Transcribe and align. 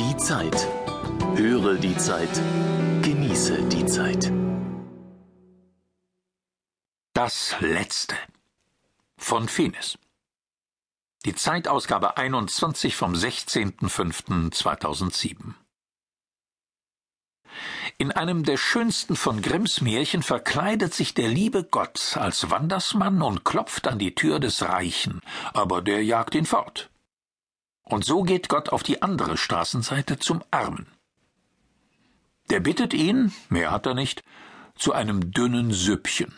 Die 0.00 0.16
Zeit. 0.16 0.66
Höre 1.34 1.74
die 1.74 1.94
Zeit. 1.94 2.32
Genieße 3.02 3.68
die 3.68 3.84
Zeit. 3.84 4.32
Das 7.12 7.54
Letzte. 7.60 8.16
Von 9.18 9.46
Finis. 9.46 9.98
Die 11.26 11.34
Zeitausgabe 11.34 12.16
21 12.16 12.96
vom 12.96 13.12
16.05.2007. 13.12 15.52
In 17.98 18.10
einem 18.10 18.44
der 18.44 18.56
schönsten 18.56 19.16
von 19.16 19.42
Grimms 19.42 19.82
Märchen 19.82 20.22
verkleidet 20.22 20.94
sich 20.94 21.12
der 21.12 21.28
liebe 21.28 21.62
Gott 21.62 22.16
als 22.16 22.48
Wandersmann 22.48 23.20
und 23.20 23.44
klopft 23.44 23.86
an 23.86 23.98
die 23.98 24.14
Tür 24.14 24.40
des 24.40 24.62
Reichen, 24.62 25.20
aber 25.52 25.82
der 25.82 26.02
jagt 26.02 26.34
ihn 26.34 26.46
fort. 26.46 26.89
Und 27.90 28.04
so 28.04 28.22
geht 28.22 28.48
Gott 28.48 28.68
auf 28.68 28.84
die 28.84 29.02
andere 29.02 29.36
Straßenseite 29.36 30.18
zum 30.18 30.44
Armen. 30.52 30.86
Der 32.48 32.60
bittet 32.60 32.94
ihn, 32.94 33.32
mehr 33.48 33.72
hat 33.72 33.84
er 33.84 33.94
nicht, 33.94 34.22
zu 34.76 34.92
einem 34.92 35.32
dünnen 35.32 35.72
Süppchen. 35.72 36.32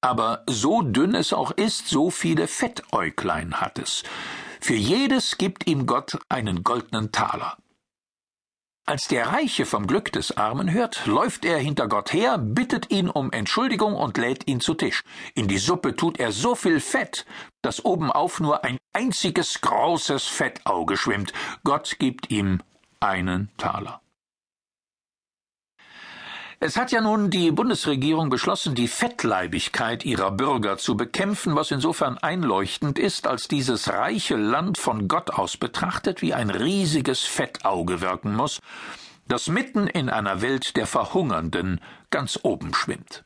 Aber 0.00 0.44
so 0.48 0.82
dünn 0.82 1.14
es 1.14 1.32
auch 1.32 1.52
ist, 1.52 1.88
so 1.88 2.10
viele 2.10 2.48
Fettäuglein 2.48 3.60
hat 3.60 3.78
es. 3.78 4.02
Für 4.60 4.74
jedes 4.74 5.38
gibt 5.38 5.66
ihm 5.66 5.86
Gott 5.86 6.18
einen 6.28 6.64
goldenen 6.64 7.12
Taler. 7.12 7.56
Als 8.88 9.08
der 9.08 9.26
Reiche 9.32 9.66
vom 9.66 9.88
Glück 9.88 10.12
des 10.12 10.36
Armen 10.36 10.70
hört, 10.70 11.06
läuft 11.06 11.44
er 11.44 11.58
hinter 11.58 11.88
Gott 11.88 12.12
her, 12.12 12.38
bittet 12.38 12.88
ihn 12.92 13.10
um 13.10 13.32
Entschuldigung 13.32 13.96
und 13.96 14.16
lädt 14.16 14.46
ihn 14.46 14.60
zu 14.60 14.74
Tisch. 14.74 15.02
In 15.34 15.48
die 15.48 15.58
Suppe 15.58 15.96
tut 15.96 16.20
er 16.20 16.30
so 16.30 16.54
viel 16.54 16.78
Fett, 16.78 17.26
dass 17.62 17.84
obenauf 17.84 18.38
nur 18.38 18.62
ein 18.62 18.78
einziges 18.92 19.60
großes 19.60 20.26
Fettauge 20.26 20.96
schwimmt. 20.96 21.32
Gott 21.64 21.96
gibt 21.98 22.30
ihm 22.30 22.62
einen 23.00 23.50
Taler. 23.56 24.00
Es 26.58 26.78
hat 26.78 26.90
ja 26.90 27.02
nun 27.02 27.28
die 27.28 27.50
Bundesregierung 27.50 28.30
beschlossen, 28.30 28.74
die 28.74 28.88
Fettleibigkeit 28.88 30.06
ihrer 30.06 30.30
Bürger 30.30 30.78
zu 30.78 30.96
bekämpfen, 30.96 31.54
was 31.54 31.70
insofern 31.70 32.16
einleuchtend 32.16 32.98
ist, 32.98 33.26
als 33.26 33.46
dieses 33.46 33.92
reiche 33.92 34.36
Land 34.36 34.78
von 34.78 35.06
Gott 35.06 35.28
aus 35.28 35.58
betrachtet 35.58 36.22
wie 36.22 36.32
ein 36.32 36.48
riesiges 36.48 37.20
Fettauge 37.20 38.00
wirken 38.00 38.34
muss, 38.34 38.60
das 39.28 39.48
mitten 39.48 39.86
in 39.86 40.08
einer 40.08 40.40
Welt 40.40 40.78
der 40.78 40.86
Verhungernden 40.86 41.78
ganz 42.08 42.40
oben 42.42 42.72
schwimmt. 42.72 43.22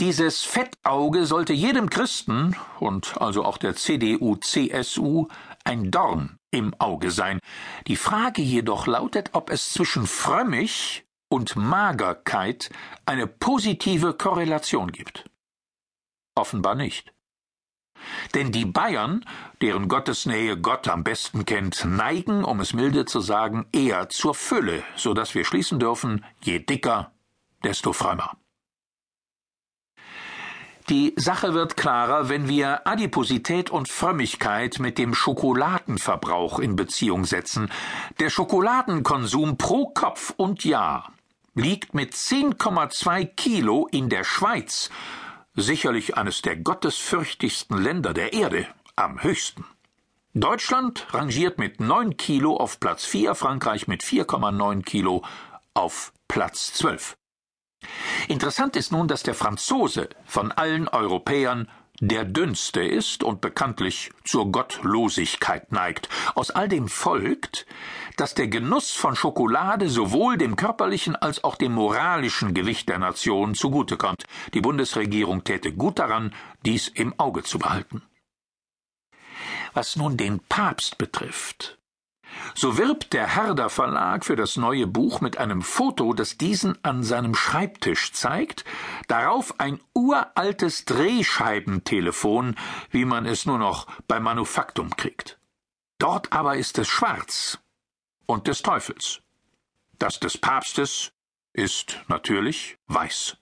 Dieses 0.00 0.42
Fettauge 0.42 1.24
sollte 1.24 1.52
jedem 1.52 1.88
Christen 1.88 2.56
und 2.80 3.20
also 3.20 3.44
auch 3.44 3.58
der 3.58 3.76
CDU 3.76 4.34
CSU 4.34 5.28
ein 5.62 5.92
Dorn 5.92 6.36
im 6.50 6.74
Auge 6.80 7.12
sein. 7.12 7.38
Die 7.86 7.94
Frage 7.94 8.42
jedoch 8.42 8.88
lautet, 8.88 9.30
ob 9.34 9.50
es 9.50 9.70
zwischen 9.70 10.08
frömmig 10.08 11.04
und 11.32 11.56
Magerkeit 11.56 12.68
eine 13.06 13.26
positive 13.26 14.12
Korrelation 14.12 14.92
gibt. 14.92 15.24
Offenbar 16.34 16.74
nicht. 16.74 17.14
Denn 18.34 18.52
die 18.52 18.66
Bayern, 18.66 19.24
deren 19.62 19.88
Gottesnähe 19.88 20.58
Gott 20.58 20.88
am 20.88 21.04
besten 21.04 21.46
kennt, 21.46 21.86
neigen, 21.86 22.44
um 22.44 22.60
es 22.60 22.74
milde 22.74 23.06
zu 23.06 23.20
sagen, 23.20 23.66
eher 23.72 24.10
zur 24.10 24.34
Fülle, 24.34 24.82
so 24.94 25.14
dass 25.14 25.34
wir 25.34 25.44
schließen 25.44 25.78
dürfen, 25.78 26.22
je 26.42 26.58
dicker, 26.58 27.12
desto 27.64 27.94
frömmer. 27.94 28.36
Die 30.88 31.14
Sache 31.16 31.54
wird 31.54 31.76
klarer, 31.76 32.28
wenn 32.28 32.48
wir 32.48 32.86
Adiposität 32.86 33.70
und 33.70 33.88
Frömmigkeit 33.88 34.80
mit 34.80 34.98
dem 34.98 35.14
Schokoladenverbrauch 35.14 36.58
in 36.58 36.76
Beziehung 36.76 37.24
setzen. 37.24 37.70
Der 38.18 38.28
Schokoladenkonsum 38.28 39.56
pro 39.56 39.86
Kopf 39.94 40.34
und 40.36 40.64
Jahr 40.64 41.12
liegt 41.54 41.94
mit 41.94 42.14
10,2 42.14 43.26
Kilo 43.26 43.86
in 43.90 44.08
der 44.08 44.24
Schweiz, 44.24 44.90
sicherlich 45.54 46.16
eines 46.16 46.42
der 46.42 46.56
gottesfürchtigsten 46.56 47.82
Länder 47.82 48.14
der 48.14 48.32
Erde, 48.32 48.66
am 48.96 49.22
höchsten. 49.22 49.64
Deutschland 50.34 51.12
rangiert 51.12 51.58
mit 51.58 51.80
9 51.80 52.16
Kilo 52.16 52.56
auf 52.56 52.80
Platz 52.80 53.04
4, 53.04 53.34
Frankreich 53.34 53.86
mit 53.86 54.02
4,9 54.02 54.82
Kilo 54.82 55.22
auf 55.74 56.12
Platz 56.26 56.72
12. 56.72 57.16
Interessant 58.28 58.76
ist 58.76 58.92
nun, 58.92 59.08
dass 59.08 59.22
der 59.22 59.34
Franzose 59.34 60.08
von 60.24 60.52
allen 60.52 60.88
Europäern 60.88 61.68
der 62.02 62.24
dünnste 62.24 62.82
ist 62.82 63.22
und 63.22 63.40
bekanntlich 63.40 64.10
zur 64.24 64.50
Gottlosigkeit 64.50 65.70
neigt. 65.70 66.08
Aus 66.34 66.50
all 66.50 66.68
dem 66.68 66.88
folgt, 66.88 67.64
dass 68.16 68.34
der 68.34 68.48
Genuss 68.48 68.90
von 68.90 69.14
Schokolade 69.14 69.88
sowohl 69.88 70.36
dem 70.36 70.56
körperlichen 70.56 71.14
als 71.14 71.44
auch 71.44 71.54
dem 71.54 71.72
moralischen 71.72 72.54
Gewicht 72.54 72.88
der 72.88 72.98
Nation 72.98 73.54
zugutekommt. 73.54 74.24
Die 74.52 74.60
Bundesregierung 74.60 75.44
täte 75.44 75.72
gut 75.72 76.00
daran, 76.00 76.34
dies 76.66 76.88
im 76.88 77.14
Auge 77.20 77.44
zu 77.44 77.60
behalten. 77.60 78.02
Was 79.72 79.94
nun 79.94 80.16
den 80.16 80.40
Papst 80.40 80.98
betrifft, 80.98 81.78
so 82.54 82.78
wirbt 82.78 83.12
der 83.12 83.26
Herder 83.26 83.68
Verlag 83.68 84.24
für 84.24 84.36
das 84.36 84.56
neue 84.56 84.86
Buch 84.86 85.20
mit 85.20 85.38
einem 85.38 85.62
Foto, 85.62 86.12
das 86.12 86.38
diesen 86.38 86.82
an 86.84 87.02
seinem 87.02 87.34
Schreibtisch 87.34 88.12
zeigt, 88.12 88.64
darauf 89.08 89.58
ein 89.58 89.80
uraltes 89.94 90.84
Drehscheibentelefon, 90.84 92.56
wie 92.90 93.04
man 93.04 93.26
es 93.26 93.46
nur 93.46 93.58
noch 93.58 93.86
bei 94.08 94.20
Manufaktum 94.20 94.90
kriegt. 94.96 95.38
Dort 95.98 96.32
aber 96.32 96.56
ist 96.56 96.78
es 96.78 96.88
schwarz 96.88 97.58
und 98.26 98.46
des 98.48 98.62
Teufels. 98.62 99.20
Das 99.98 100.18
des 100.18 100.36
Papstes 100.36 101.12
ist 101.52 102.00
natürlich 102.08 102.76
weiß. 102.88 103.36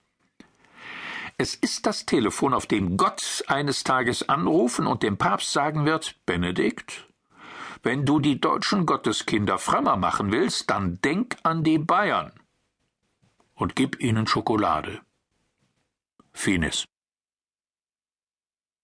Es 1.39 1.55
ist 1.55 1.87
das 1.87 2.05
Telefon, 2.05 2.53
auf 2.53 2.67
dem 2.67 2.99
Gott 2.99 3.45
eines 3.47 3.83
Tages 3.83 4.29
anrufen 4.29 4.87
und 4.87 5.03
dem 5.03 5.17
Papst 5.17 5.53
sagen 5.53 5.87
wird, 5.87 6.17
Benedikt, 6.27 7.09
wenn 7.83 8.05
du 8.05 8.21
die 8.21 8.41
deutschen 8.41 8.87
Gotteskinder 8.87 9.59
frömmer 9.59 9.97
machen 9.97 10.33
willst, 10.33 10.71
dann 10.71 11.01
denk 11.03 11.37
an 11.43 11.65
die 11.65 11.79
Bayern 11.79 12.33
und 13.55 13.77
gib 13.77 14.01
ihnen 14.01 14.27
Schokolade. 14.27 15.01
Finis. 16.33 16.87